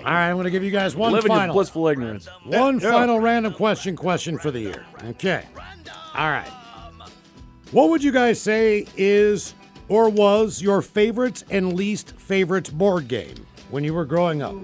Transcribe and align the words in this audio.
All 0.00 0.06
right, 0.06 0.28
I'm 0.28 0.34
going 0.34 0.44
to 0.44 0.50
give 0.50 0.64
you 0.64 0.72
guys 0.72 0.96
one 0.96 1.12
Living 1.12 1.28
final, 1.28 1.54
blissful 1.54 1.86
ignorance. 1.88 2.26
one 2.44 2.80
final 2.80 3.20
random 3.20 3.52
question 3.54 3.94
question 3.94 4.38
for 4.38 4.50
the 4.50 4.60
year. 4.60 4.84
Okay. 5.04 5.44
All 6.14 6.30
right. 6.30 6.50
What 7.70 7.90
would 7.90 8.02
you 8.02 8.10
guys 8.12 8.40
say 8.40 8.86
is 8.96 9.54
or 9.88 10.08
was 10.08 10.60
your 10.60 10.82
favorite 10.82 11.44
and 11.50 11.74
least 11.74 12.12
favorite 12.18 12.72
board 12.76 13.06
game 13.08 13.46
when 13.70 13.84
you 13.84 13.94
were 13.94 14.04
growing 14.04 14.42
up? 14.42 14.54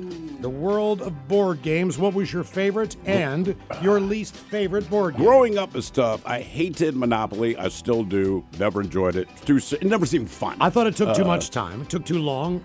The 0.41 0.51
world 0.51 1.01
of 1.01 1.29
board 1.29 1.63
games. 1.63 1.97
What 1.97 2.13
was 2.13 2.33
your 2.33 2.45
favorite 2.45 2.97
and 3.07 3.55
your 3.81 4.01
least 4.01 4.35
favorite 4.37 4.91
board 4.91 5.15
game? 5.17 5.25
Growing 5.25 5.59
up 5.59 5.77
is 5.77 5.91
tough. 5.91 6.27
I 6.27 6.41
hated 6.41 6.97
Monopoly. 6.97 7.57
I 7.57 7.69
still 7.69 8.03
do. 8.03 8.45
Never 8.59 8.81
enjoyed 8.81 9.15
it. 9.17 9.29
Too. 9.47 9.59
It 9.59 9.85
never 9.85 10.07
seemed 10.07 10.29
fun. 10.31 10.57
I 10.61 10.71
thought 10.71 10.89
it 10.89 10.97
took 10.97 11.15
too 11.15 11.23
Uh, 11.23 11.29
much 11.29 11.51
time. 11.51 11.83
It 11.83 11.89
took 11.89 12.05
too 12.05 12.19
long. 12.19 12.63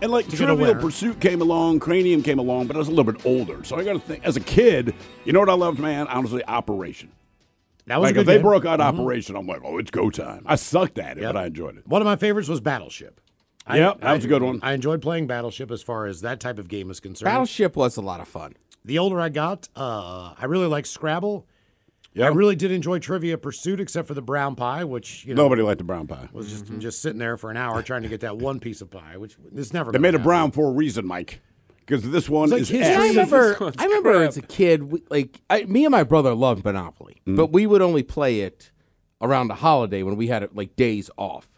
And 0.00 0.12
like 0.12 0.26
to 0.26 0.30
get 0.32 0.36
Trivial 0.38 0.56
winner. 0.56 0.80
Pursuit 0.80 1.20
came 1.20 1.40
along, 1.42 1.80
Cranium 1.80 2.22
came 2.22 2.38
along, 2.38 2.68
but 2.68 2.76
I 2.76 2.78
was 2.78 2.88
a 2.88 2.92
little 2.92 3.10
bit 3.12 3.24
older. 3.26 3.64
So 3.64 3.76
I 3.76 3.84
got 3.84 3.94
to 3.94 3.98
think. 3.98 4.24
As 4.24 4.36
a 4.36 4.40
kid, 4.40 4.94
you 5.24 5.32
know 5.32 5.40
what 5.40 5.48
I 5.48 5.54
loved, 5.54 5.78
man? 5.80 6.06
Honestly, 6.06 6.44
Operation. 6.46 7.10
That 7.86 8.00
was 8.00 8.08
like 8.10 8.16
a 8.16 8.20
if 8.20 8.26
good 8.26 8.30
they 8.30 8.36
game. 8.36 8.42
broke 8.42 8.64
out 8.66 8.80
Mhm. 8.80 8.84
Operation, 9.00 9.34
I'm 9.34 9.46
like, 9.46 9.62
oh, 9.64 9.78
it's 9.78 9.90
go 9.90 10.10
time. 10.10 10.42
I 10.46 10.56
sucked 10.56 10.98
at 10.98 11.16
it, 11.18 11.22
Yep. 11.22 11.32
but 11.32 11.40
I 11.40 11.46
enjoyed 11.46 11.78
it. 11.78 11.86
One 11.88 12.00
of 12.02 12.06
my 12.06 12.16
favorites 12.16 12.48
was 12.48 12.60
Battleship. 12.60 13.20
I- 13.66 13.78
Yep, 13.78 14.00
that 14.02 14.12
was 14.14 14.24
a 14.24 14.28
good 14.28 14.42
one. 14.42 14.60
I 14.62 14.72
enjoyed 14.74 15.02
playing 15.02 15.26
Battleship 15.26 15.70
as 15.70 15.82
far 15.82 16.06
as 16.06 16.20
that 16.20 16.38
type 16.38 16.58
of 16.58 16.68
game 16.68 16.90
is 16.90 17.00
concerned. 17.00 17.24
Battleship 17.26 17.76
was 17.76 17.96
a 17.96 18.02
lot 18.02 18.20
of 18.20 18.28
fun. 18.28 18.54
The 18.84 18.98
older 18.98 19.20
I 19.20 19.30
got, 19.30 19.68
uh, 19.74 20.32
I 20.38 20.44
really 20.46 20.66
liked 20.66 20.86
Scrabble. 20.86 21.46
I 22.16 22.26
really 22.28 22.56
did 22.56 22.72
enjoy 22.72 22.98
Trivia 22.98 23.38
Pursuit, 23.38 23.78
except 23.80 24.08
for 24.08 24.14
the 24.14 24.22
brown 24.22 24.56
pie, 24.56 24.82
which 24.84 25.24
you 25.24 25.34
know 25.34 25.44
Nobody 25.44 25.62
liked 25.62 25.78
the 25.78 25.84
brown 25.84 26.06
pie. 26.06 26.28
was 26.32 26.48
just 26.50 26.78
just 26.78 27.00
sitting 27.02 27.18
there 27.18 27.36
for 27.36 27.50
an 27.50 27.56
hour 27.56 27.82
trying 27.82 28.02
to 28.02 28.08
get 28.08 28.20
that 28.22 28.36
one 28.38 28.58
piece 28.60 28.80
of 28.80 28.90
pie, 28.90 29.16
which 29.16 29.36
is 29.54 29.72
never. 29.72 29.92
They 29.92 29.98
made 29.98 30.08
it 30.10 30.12
happen. 30.14 30.24
brown 30.24 30.50
for 30.50 30.68
a 30.68 30.72
reason, 30.72 31.06
Mike. 31.06 31.40
Because 31.86 32.02
this 32.10 32.28
one 32.28 32.44
It's 32.44 32.52
like 32.52 32.60
is 32.62 32.68
history. 32.68 32.92
S. 32.94 33.00
I 33.00 33.08
remember. 33.08 33.54
This 33.70 33.74
I 33.78 33.84
remember 33.84 34.12
crap. 34.14 34.28
as 34.28 34.36
a 34.36 34.42
kid, 34.42 34.82
we, 34.92 35.02
like 35.10 35.40
I, 35.48 35.64
me 35.64 35.84
and 35.86 35.92
my 35.92 36.02
brother 36.02 36.34
loved 36.34 36.64
Monopoly, 36.64 37.22
Mm. 37.26 37.36
but 37.36 37.52
we 37.52 37.66
would 37.66 37.80
only 37.82 38.02
play 38.02 38.40
it 38.40 38.70
around 39.22 39.50
a 39.50 39.54
holiday 39.54 40.02
when 40.02 40.16
we 40.16 40.26
had 40.26 40.48
like 40.54 40.76
days 40.76 41.10
off 41.16 41.48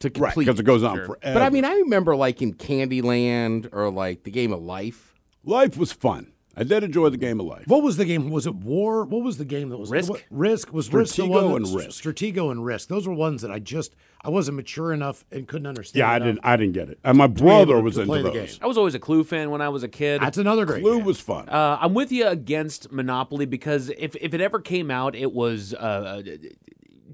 to 0.00 0.08
Right, 0.08 0.14
complete. 0.14 0.44
because 0.46 0.60
it 0.60 0.64
goes 0.64 0.82
on 0.84 0.96
forever. 0.98 1.18
but 1.22 1.42
I 1.42 1.50
mean, 1.50 1.64
I 1.64 1.72
remember 1.74 2.14
like 2.14 2.40
in 2.40 2.54
Candyland 2.54 3.68
or 3.72 3.90
like 3.90 4.22
the 4.24 4.30
game 4.30 4.52
of 4.52 4.62
Life. 4.62 5.14
life 5.44 5.76
was 5.76 5.92
fun. 5.92 6.29
I 6.56 6.64
did 6.64 6.82
enjoy 6.82 7.08
the 7.10 7.16
game 7.16 7.38
of 7.40 7.46
life. 7.46 7.62
What 7.68 7.82
was 7.82 7.96
the 7.96 8.04
game? 8.04 8.28
Was 8.28 8.46
it 8.46 8.54
War? 8.54 9.04
What 9.04 9.22
was 9.22 9.38
the 9.38 9.44
game 9.44 9.68
that 9.70 9.78
was 9.78 9.90
Risk? 9.90 10.10
what- 10.10 10.24
Risk 10.30 10.72
was 10.72 10.92
Risk 10.92 11.14
the 11.16 11.22
Stratego 11.22 11.52
one 11.52 11.62
and 11.64 11.74
Risk. 11.74 12.02
Stratego 12.02 12.50
and 12.50 12.64
Risk. 12.64 12.88
Those 12.88 13.06
were 13.06 13.14
ones 13.14 13.42
that 13.42 13.50
I 13.50 13.60
just 13.60 13.94
I 14.22 14.28
wasn't 14.30 14.56
mature 14.56 14.92
enough 14.92 15.24
and 15.30 15.46
couldn't 15.48 15.66
understand. 15.66 16.00
Yeah, 16.00 16.10
I 16.10 16.18
didn't. 16.18 16.40
I 16.42 16.56
didn't 16.56 16.74
get 16.74 16.90
it. 16.90 16.98
And 17.04 17.16
my 17.16 17.26
brother 17.28 17.80
was 17.80 17.94
to 17.94 18.02
into 18.02 18.16
the 18.16 18.22
those. 18.24 18.32
game. 18.32 18.58
I 18.62 18.66
was 18.66 18.76
always 18.76 18.94
a 18.94 18.98
Clue 18.98 19.24
fan 19.24 19.50
when 19.50 19.60
I 19.62 19.68
was 19.70 19.82
a 19.82 19.88
kid. 19.88 20.20
That's 20.20 20.38
another 20.38 20.66
great. 20.66 20.82
Clue 20.82 20.96
game. 20.98 21.06
was 21.06 21.20
fun. 21.20 21.48
Uh, 21.48 21.78
I'm 21.80 21.94
with 21.94 22.10
you 22.12 22.26
against 22.26 22.90
Monopoly 22.92 23.46
because 23.46 23.88
if, 23.96 24.14
if 24.16 24.34
it 24.34 24.40
ever 24.40 24.58
came 24.60 24.90
out, 24.90 25.14
it 25.14 25.32
was 25.32 25.72
uh, 25.74 26.22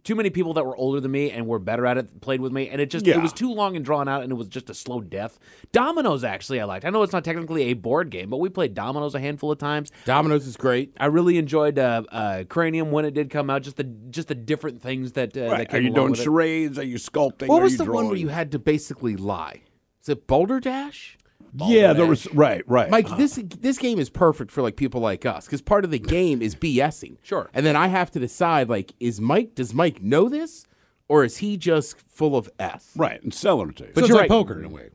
too 0.07 0.15
many 0.15 0.31
people 0.31 0.55
that 0.55 0.65
were 0.65 0.77
older 0.77 1.01
than 1.01 1.11
me 1.11 1.33
and 1.33 1.47
were 1.49 1.59
better 1.59 1.85
at 1.85 1.99
it 1.99 2.21
played 2.21 2.41
with 2.41 2.53
me, 2.53 2.69
and 2.69 2.81
it 2.81 2.91
just 2.91 3.05
Yeah. 3.05 3.17
it 3.19 3.23
was 3.23 3.33
too 3.33 3.53
long 3.53 3.75
and 3.75 3.85
drawn 3.85 4.07
out, 4.09 4.23
and 4.23 4.31
it 4.31 4.37
was 4.37 4.47
just 4.47 4.71
a 4.71 4.75
slow 4.75 5.01
death. 5.01 5.39
Dominoes 5.73 6.23
actually 6.23 6.61
I 6.61 6.65
liked. 6.65 6.85
I 6.85 6.91
know 6.91 7.03
it's 7.03 7.13
not 7.13 7.25
technically 7.25 7.65
a 7.65 7.73
board 7.75 8.11
game, 8.11 8.31
but 8.31 8.37
we 8.39 8.49
played 8.49 8.73
Dominoes 8.73 9.17
a 9.17 9.21
handful 9.21 9.51
of 9.51 9.59
times. 9.59 9.91
Dominoes 10.05 10.47
is 10.47 10.57
great. 10.57 10.93
I 11.01 11.07
really 11.07 11.39
enjoyed 11.39 11.79
uh, 11.79 12.05
uh, 12.13 12.45
Cranium 12.49 12.93
when 12.93 13.05
it 13.05 13.15
did 13.15 13.31
come 13.31 13.51
out. 13.51 13.63
Just 13.63 13.77
the 13.77 13.85
just 13.85 14.29
the 14.29 14.37
different 14.37 14.81
things 14.81 15.13
that 15.13 15.37
uh, 15.37 15.41
that 15.41 15.51
right. 15.51 15.69
came 15.69 15.79
Are 15.79 15.83
you 15.83 15.91
doing 15.91 16.11
with 16.13 16.21
it. 16.21 16.23
charades? 16.23 16.79
Are 16.79 16.85
you 16.85 16.97
sculpting? 16.99 17.49
What 17.49 17.61
Are 17.61 17.65
was 17.65 17.73
you 17.73 17.79
the 17.79 17.93
one 17.93 18.07
where 18.07 18.17
you 18.17 18.29
had 18.29 18.53
to 18.53 18.59
basically 18.61 19.17
lie? 19.17 19.63
Is 20.03 20.09
it 20.09 20.29
Balderdash? 20.29 21.19
Yeah, 21.59 21.93
there 21.93 22.07
was 22.07 22.33
right, 22.35 22.63
right. 22.67 22.91
Mike, 22.91 23.07
uh-huh. 23.07 23.17
this 23.17 23.41
this 23.61 23.79
game 23.79 23.99
is 23.99 24.11
perfect 24.11 24.51
for 24.51 24.63
like 24.63 24.77
people 24.77 25.01
like 25.01 25.25
us 25.25 25.47
because 25.47 25.63
part 25.63 25.85
of 25.85 25.91
the 25.91 25.99
game 25.99 26.43
is 26.43 26.55
BSing. 26.55 27.17
Sure. 27.23 27.51
And 27.55 27.65
then 27.65 27.77
I 27.77 27.89
have 27.89 28.11
to 28.13 28.19
decide 28.19 28.69
like, 28.69 28.93
is 29.01 29.21
Mike? 29.21 29.55
Does 29.55 29.73
Mike 29.73 30.03
know 30.03 30.29
this, 30.29 30.67
or 31.09 31.25
is 31.25 31.39
he 31.39 31.57
just 31.57 31.99
full 32.09 32.37
of 32.37 32.51
s? 32.59 32.93
right, 32.97 33.23
and 33.23 33.33
seller 33.33 33.73
tape. 33.73 33.95
So 33.95 34.01
it's 34.01 34.09
you're 34.09 34.17
like 34.17 34.23
right. 34.23 34.31
poker 34.31 34.59
in 34.59 34.65
a 34.65 34.69
way. 34.69 34.91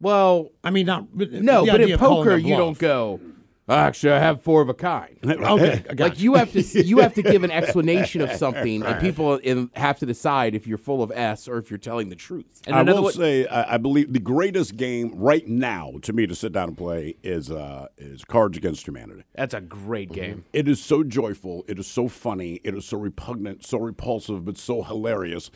Well, 0.00 0.50
I 0.62 0.70
mean, 0.70 0.86
not 0.86 1.14
no, 1.14 1.66
but 1.66 1.80
in 1.80 1.98
poker 1.98 2.36
you 2.36 2.56
don't 2.56 2.78
go. 2.78 3.20
Actually, 3.68 4.12
I 4.12 4.18
have 4.18 4.42
four 4.42 4.62
of 4.62 4.68
a 4.68 4.74
kind. 4.74 5.16
Okay, 5.24 5.84
Like 5.96 6.20
you 6.20 6.34
have 6.34 6.52
to 6.52 6.62
you 6.84 6.98
have 6.98 7.14
to 7.14 7.22
give 7.22 7.44
an 7.44 7.50
explanation 7.50 8.20
of 8.20 8.32
something, 8.44 8.82
and 8.82 9.00
people 9.00 9.36
in, 9.36 9.70
have 9.74 9.98
to 10.00 10.06
decide 10.06 10.54
if 10.54 10.66
you're 10.66 10.78
full 10.78 11.02
of 11.02 11.10
s 11.12 11.48
or 11.48 11.58
if 11.58 11.70
you're 11.70 11.78
telling 11.78 12.08
the 12.08 12.16
truth. 12.16 12.62
And 12.66 12.76
I 12.76 12.82
will 12.82 13.04
one- 13.04 13.12
say, 13.12 13.46
I, 13.46 13.74
I 13.74 13.76
believe 13.78 14.12
the 14.12 14.20
greatest 14.20 14.76
game 14.76 15.12
right 15.14 15.46
now 15.46 15.94
to 16.02 16.12
me 16.12 16.26
to 16.26 16.34
sit 16.34 16.52
down 16.52 16.68
and 16.68 16.78
play 16.78 17.16
is 17.22 17.50
uh, 17.50 17.88
is 17.98 18.24
Cards 18.24 18.56
Against 18.56 18.86
Humanity. 18.86 19.24
That's 19.34 19.54
a 19.54 19.60
great 19.60 20.12
game. 20.12 20.44
It 20.52 20.68
is 20.68 20.82
so 20.82 21.02
joyful. 21.02 21.64
It 21.68 21.78
is 21.78 21.86
so 21.86 22.08
funny. 22.08 22.60
It 22.64 22.74
is 22.74 22.84
so 22.84 22.98
repugnant, 22.98 23.64
so 23.66 23.78
repulsive, 23.78 24.44
but 24.44 24.56
so 24.56 24.82
hilarious. 24.82 25.50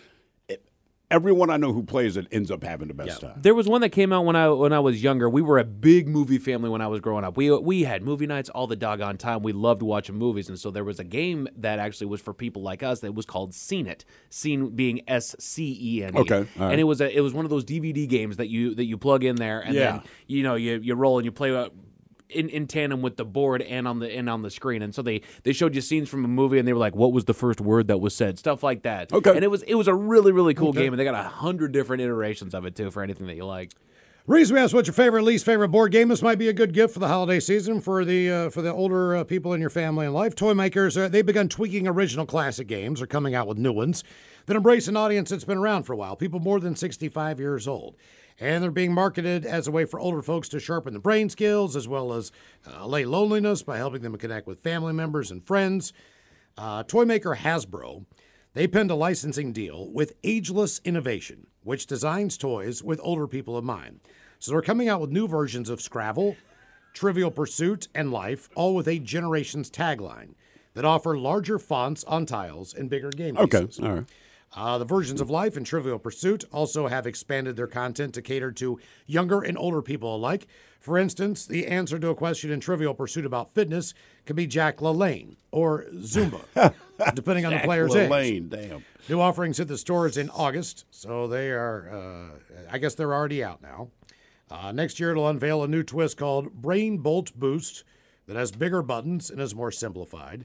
Everyone 1.13 1.51
I 1.51 1.59
know 1.59 1.73
who 1.73 1.83
plays 1.83 2.17
it 2.17 2.27
ends 2.33 2.51
up 2.51 2.65
having 2.65 2.89
the 2.89 2.95
best 2.95 3.21
time. 3.21 3.35
There 3.37 3.55
was 3.55 3.69
one 3.69 3.83
that 3.83 3.91
came 3.91 4.13
out 4.13 4.25
when 4.25 4.35
I 4.35 4.49
when 4.49 4.73
I 4.73 4.81
was 4.81 5.03
younger. 5.03 5.29
We 5.29 5.43
were 5.43 5.59
a 5.59 5.65
big 5.65 6.09
movie 6.09 6.39
family 6.39 6.71
when 6.71 6.81
I 6.81 6.87
was 6.89 7.01
growing 7.01 7.23
up. 7.25 7.37
We 7.37 7.51
we 7.51 7.83
had 7.85 8.03
movie 8.03 8.27
nights 8.27 8.49
all 8.49 8.67
the 8.67 8.77
doggone 8.77 9.19
time. 9.19 9.43
We 9.43 9.53
loved 9.53 9.83
watching 9.83 10.17
movies, 10.17 10.49
and 10.49 10.59
so 10.59 10.71
there 10.71 10.85
was 10.85 10.99
a 10.99 11.05
game 11.05 11.47
that 11.59 11.79
actually 11.79 12.07
was 12.07 12.21
for 12.23 12.33
people 12.33 12.63
like 12.63 12.83
us 12.83 13.01
that 13.01 13.15
was 13.15 13.27
called 13.27 13.53
Seen 13.55 13.87
It. 13.87 14.05
Seen 14.31 14.71
being 14.71 15.03
S 15.07 15.37
C 15.39 15.79
E 15.81 16.05
N 16.05 16.17
E. 16.17 16.21
Okay, 16.21 16.47
right. 16.57 16.73
and 16.73 16.81
it 16.81 16.85
was 16.85 17.01
a 17.01 17.15
it 17.15 17.21
was 17.21 17.35
one 17.35 17.45
of 17.45 17.51
those 17.51 17.65
DVD 17.65 18.09
games 18.09 18.39
that 18.39 18.49
you 18.49 18.75
that 18.75 18.87
you 18.87 18.97
plug 18.97 19.23
in 19.23 19.37
there, 19.37 19.61
and 19.61 19.75
Yeah. 19.75 19.91
then 19.93 20.03
you 20.27 20.43
know 20.43 20.55
you 20.55 20.81
you 20.83 20.95
roll 20.95 21.19
and 21.19 21.25
you 21.27 21.33
play. 21.33 21.55
Uh, 21.55 21.69
In, 22.35 22.49
in 22.49 22.67
tandem 22.67 23.03
with 23.03 23.17
the 23.17 23.25
board 23.25 23.63
and 23.63 23.87
on 23.87 23.99
the 23.99 24.11
and 24.11 24.29
on 24.29 24.43
the 24.43 24.51
screen, 24.51 24.83
and 24.83 24.95
so 24.95 25.03
they 25.03 25.23
they 25.43 25.53
showed 25.53 25.75
you 25.75 25.81
scenes 25.81 26.09
from 26.09 26.25
a 26.25 26.29
movie, 26.29 26.59
and 26.59 26.67
they 26.67 26.73
were 26.73 26.79
like, 26.79 26.97
"What 26.97 27.13
was 27.13 27.27
the 27.27 27.35
first 27.35 27.61
word 27.61 27.89
that 27.89 27.99
was 27.99 28.15
said?" 28.15 28.39
Stuff 28.39 28.63
like 28.63 28.83
that. 28.83 29.13
Okay. 29.13 29.31
and 29.31 29.45
it 29.45 29.51
was 29.51 29.63
it 29.65 29.75
was 29.75 29.89
a 29.89 29.95
really 29.95 30.33
really 30.33 30.55
cool 30.55 30.73
game, 30.73 30.93
and 30.93 31.01
they 31.01 31.05
got 31.05 31.15
a 31.15 31.29
hundred 31.29 31.73
different 31.73 32.03
iterations 32.03 32.55
of 32.55 32.65
it 32.65 32.75
too 32.75 32.91
for 32.91 33.03
anything 33.03 33.27
that 33.27 33.37
you 33.37 33.45
like. 33.45 33.73
Reese, 34.29 34.53
we 34.53 34.61
asked 34.61 34.73
what's 34.73 34.87
your 34.87 34.95
favorite, 34.95 35.25
least 35.25 35.45
favorite 35.45 35.71
board 35.71 35.91
game. 35.91 36.07
This 36.07 36.23
might 36.23 36.39
be 36.39 36.49
a 36.49 36.53
good 36.53 36.73
gift 36.73 36.95
for 36.95 37.01
the 37.01 37.09
holiday 37.09 37.41
season 37.41 37.81
for 37.81 38.05
the 38.05 38.31
uh, 38.31 38.51
for 38.51 38.63
the 38.63 38.73
older 38.73 39.17
uh, 39.17 39.25
people 39.25 39.53
in 39.53 39.61
your 39.61 39.69
family 39.69 40.07
and 40.07 40.15
life. 40.15 40.37
Toy 40.37 40.55
makers, 40.55 40.97
uh, 40.97 41.09
they've 41.09 41.27
begun 41.27 41.49
tweaking 41.49 41.89
original 41.89 42.25
classic 42.25 42.69
games 42.69 43.03
or 43.03 43.09
coming 43.09 43.35
out 43.35 43.49
with 43.49 43.59
new 43.59 43.73
ones 43.73 44.05
that 44.47 44.57
embrace 44.57 44.87
an 44.87 44.97
audience 44.97 45.31
that's 45.31 45.45
been 45.45 45.59
around 45.59 45.83
for 45.83 45.93
a 45.93 45.97
while, 45.97 46.15
people 46.15 46.39
more 46.39 46.61
than 46.61 46.77
65 46.77 47.41
years 47.41 47.67
old. 47.67 47.97
And 48.41 48.63
they're 48.63 48.71
being 48.71 48.93
marketed 48.93 49.45
as 49.45 49.67
a 49.67 49.71
way 49.71 49.85
for 49.85 50.01
older 50.01 50.23
folks 50.23 50.49
to 50.51 50.61
sharpen 50.61 50.95
their 50.95 51.01
brain 51.01 51.29
skills 51.29 51.77
as 51.77 51.87
well 51.87 52.13
as 52.13 52.33
uh, 52.67 52.79
allay 52.81 53.05
loneliness 53.05 53.63
by 53.63 53.77
helping 53.77 54.03
them 54.03 54.17
connect 54.17 54.47
with 54.47 54.63
family 54.63 54.93
members 54.93 55.31
and 55.31 55.47
friends. 55.47 55.93
Uh, 56.57 56.83
toy 56.83 57.05
maker 57.05 57.37
Hasbro, 57.41 58.05
they 58.55 58.67
penned 58.67 58.91
a 58.91 58.95
licensing 58.95 59.53
deal 59.53 59.91
with 59.91 60.15
Ageless 60.25 60.81
Innovation, 60.85 61.47
which 61.63 61.87
designs 61.87 62.37
toys 62.37 62.83
with 62.83 63.01
older 63.03 63.27
people 63.27 63.57
in 63.59 63.65
mind. 63.65 64.01
So 64.39 64.51
they're 64.51 64.63
coming 64.63 64.89
out 64.89 65.01
with 65.01 65.11
new 65.11 65.29
versions 65.29 65.71
of 65.71 65.81
Scrabble, 65.81 66.37
Trivial 66.93 67.31
Pursuit, 67.31 67.89
and 67.95 68.13
Life, 68.13 68.49
all 68.55 68.75
with 68.75 68.89
a 68.89 68.99
generations 68.99 69.71
tagline 69.71 70.35
that 70.75 70.85
offer 70.85 71.17
larger 71.17 71.59
fonts 71.59 72.03
on 72.05 72.27
tiles 72.27 72.75
and 72.75 72.91
bigger 72.91 73.11
game 73.11 73.37
pieces. 73.37 73.79
Okay, 73.79 73.87
all 73.89 73.95
right. 73.97 74.05
Uh, 74.55 74.77
the 74.77 74.85
versions 74.85 75.21
of 75.21 75.31
life 75.31 75.57
and 75.57 75.65
Trivial 75.65 75.99
Pursuit 75.99 76.45
also 76.53 76.89
have 76.89 77.07
expanded 77.07 77.57
their 77.57 77.67
content 77.67 78.13
to 78.15 78.23
cater 78.23 78.53
to 78.53 78.79
younger 79.07 79.41
and 79.41 79.57
older 79.57 79.81
people 79.81 80.15
alike. 80.15 80.47
For 80.79 80.99
instance, 80.99 81.47
the 81.47 81.67
answer 81.67 81.99
to 81.99 82.09
a 82.09 82.15
question 82.15 82.51
in 82.51 82.61
Trivial 82.61 82.93
Pursuit 82.93 83.25
about 83.25 83.55
fitness 83.55 83.95
can 84.27 84.37
be 84.37 84.47
Jack 84.47 84.79
LaLanne 84.79 85.37
or 85.53 85.87
Zumba, 85.95 86.43
depending 87.15 87.47
on 87.47 87.53
the 87.53 87.61
player's 87.61 87.95
age. 87.95 88.11
LaLanne, 88.11 88.49
damn. 88.51 88.85
New 89.09 89.21
offerings 89.21 89.59
hit 89.59 89.69
the 89.69 89.79
stores 89.79 90.17
in 90.17 90.29
August, 90.31 90.85
so 90.91 91.27
they 91.27 91.51
are, 91.51 91.91
uh, 91.91 92.55
I 92.71 92.79
guess 92.79 92.95
they're 92.95 93.15
already 93.15 93.43
out 93.43 93.63
now. 93.63 93.89
Uh, 94.51 94.71
next 94.71 95.01
year, 95.01 95.13
it'll 95.13 95.29
unveil 95.29 95.63
a 95.63 95.69
new 95.69 95.83
twist 95.83 96.19
called 96.19 96.53
Brain 96.53 96.99
Bolt 96.99 97.33
Boost 97.35 97.85
that 98.27 98.37
has 98.37 98.53
bigger 98.53 98.83
buttons 98.83 99.31
and 99.31 99.41
is 99.41 99.55
more 99.55 99.71
simplified. 99.71 100.45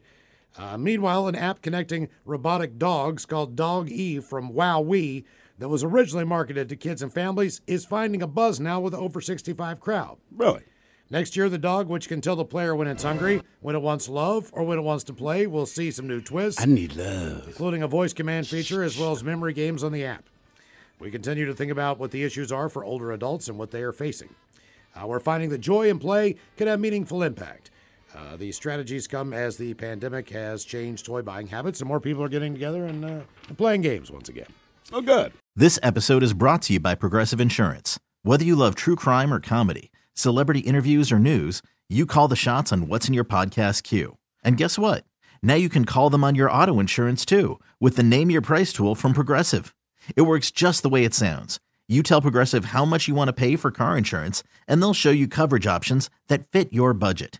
Uh, 0.57 0.77
meanwhile, 0.77 1.27
an 1.27 1.35
app 1.35 1.61
connecting 1.61 2.09
robotic 2.25 2.77
dogs 2.77 3.25
called 3.25 3.55
Dog 3.55 3.89
E 3.89 4.19
from 4.19 4.53
WowWee 4.53 5.23
that 5.59 5.69
was 5.69 5.83
originally 5.83 6.25
marketed 6.25 6.69
to 6.69 6.75
kids 6.75 7.01
and 7.01 7.13
families 7.13 7.61
is 7.67 7.85
finding 7.85 8.21
a 8.21 8.27
buzz 8.27 8.59
now 8.59 8.79
with 8.79 8.93
the 8.93 8.99
over 8.99 9.21
65 9.21 9.79
crowd. 9.79 10.17
Really? 10.35 10.63
Next 11.09 11.37
year, 11.37 11.47
the 11.47 11.57
dog, 11.57 11.87
which 11.87 12.09
can 12.09 12.19
tell 12.19 12.35
the 12.35 12.43
player 12.43 12.75
when 12.75 12.87
it's 12.87 13.03
hungry, 13.03 13.41
when 13.61 13.75
it 13.75 13.81
wants 13.81 14.09
love, 14.09 14.49
or 14.51 14.63
when 14.63 14.77
it 14.77 14.81
wants 14.81 15.05
to 15.05 15.13
play, 15.13 15.47
will 15.47 15.65
see 15.65 15.89
some 15.89 16.05
new 16.07 16.19
twists. 16.21 16.61
I 16.61 16.65
need 16.65 16.95
love. 16.97 17.47
Including 17.47 17.81
a 17.81 17.87
voice 17.87 18.11
command 18.11 18.47
feature 18.47 18.83
as 18.83 18.99
well 18.99 19.13
as 19.13 19.23
memory 19.23 19.53
games 19.53 19.83
on 19.83 19.93
the 19.93 20.03
app. 20.03 20.25
We 20.99 21.09
continue 21.09 21.45
to 21.45 21.53
think 21.53 21.71
about 21.71 21.97
what 21.97 22.11
the 22.11 22.23
issues 22.23 22.51
are 22.51 22.67
for 22.67 22.83
older 22.83 23.11
adults 23.11 23.47
and 23.47 23.57
what 23.57 23.71
they 23.71 23.83
are 23.83 23.93
facing. 23.93 24.35
Uh, 24.95 25.07
we're 25.07 25.19
finding 25.19 25.49
that 25.51 25.59
joy 25.59 25.89
and 25.89 26.01
play 26.01 26.35
can 26.57 26.67
have 26.67 26.79
meaningful 26.79 27.23
impact. 27.23 27.69
Uh, 28.17 28.35
these 28.35 28.55
strategies 28.55 29.07
come 29.07 29.31
as 29.31 29.57
the 29.57 29.75
pandemic 29.75 30.29
has 30.29 30.65
changed 30.65 31.05
toy 31.05 31.21
buying 31.21 31.47
habits, 31.47 31.81
and 31.81 31.87
more 31.87 31.99
people 31.99 32.23
are 32.23 32.29
getting 32.29 32.53
together 32.53 32.85
and, 32.85 33.05
uh, 33.05 33.19
and 33.47 33.57
playing 33.57 33.81
games 33.81 34.09
once 34.09 34.27
again. 34.27 34.47
Oh, 34.91 35.01
good. 35.01 35.33
This 35.55 35.77
episode 35.83 36.23
is 36.23 36.33
brought 36.33 36.63
to 36.63 36.73
you 36.73 36.79
by 36.79 36.95
Progressive 36.95 37.39
Insurance. 37.39 37.99
Whether 38.23 38.43
you 38.43 38.55
love 38.55 38.73
true 38.73 38.95
crime 38.95 39.31
or 39.31 39.39
comedy, 39.39 39.91
celebrity 40.13 40.61
interviews 40.61 41.11
or 41.11 41.19
news, 41.19 41.61
you 41.89 42.05
call 42.05 42.27
the 42.27 42.35
shots 42.35 42.73
on 42.73 42.87
what's 42.87 43.07
in 43.07 43.13
your 43.13 43.23
podcast 43.23 43.83
queue. 43.83 44.17
And 44.43 44.57
guess 44.57 44.79
what? 44.79 45.03
Now 45.43 45.55
you 45.55 45.69
can 45.69 45.85
call 45.85 46.09
them 46.09 46.23
on 46.23 46.35
your 46.35 46.49
auto 46.49 46.79
insurance 46.79 47.23
too 47.23 47.59
with 47.79 47.97
the 47.97 48.03
Name 48.03 48.31
Your 48.31 48.41
Price 48.41 48.73
tool 48.73 48.95
from 48.95 49.13
Progressive. 49.13 49.75
It 50.15 50.23
works 50.23 50.51
just 50.51 50.83
the 50.83 50.89
way 50.89 51.05
it 51.05 51.13
sounds. 51.13 51.59
You 51.87 52.01
tell 52.01 52.21
Progressive 52.21 52.65
how 52.65 52.83
much 52.83 53.07
you 53.07 53.15
want 53.15 53.27
to 53.27 53.33
pay 53.33 53.55
for 53.55 53.71
car 53.71 53.97
insurance, 53.97 54.43
and 54.67 54.81
they'll 54.81 54.93
show 54.93 55.11
you 55.11 55.27
coverage 55.27 55.67
options 55.67 56.09
that 56.27 56.45
fit 56.51 56.73
your 56.73 56.93
budget. 56.93 57.39